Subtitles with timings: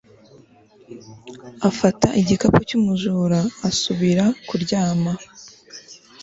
[1.69, 5.11] afata igikapu cy'umujura asubira kuryama